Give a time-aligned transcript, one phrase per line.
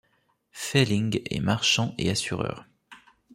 [0.51, 2.65] Fehling est marchand et assureur.